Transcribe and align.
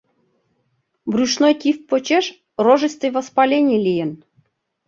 Брюшной 1.11 1.53
тиф 1.61 1.77
почеш 1.89 2.25
рожистый 2.65 3.11
воспалений 3.15 3.81
лийын. 3.85 4.11